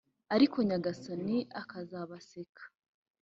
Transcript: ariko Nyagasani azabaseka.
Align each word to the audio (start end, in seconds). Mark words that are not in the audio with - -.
ariko 0.35 0.57
Nyagasani 0.67 1.37
azabaseka. 1.79 2.63